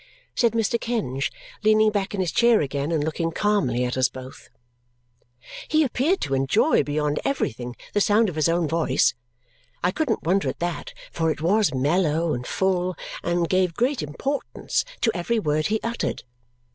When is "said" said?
0.33-0.53